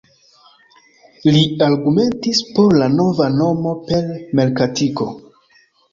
[1.35, 4.03] Li argumentis por la nova nomo per
[4.41, 5.13] merkatiko.